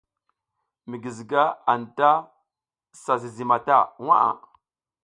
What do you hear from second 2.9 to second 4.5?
si zizi mata waʼa.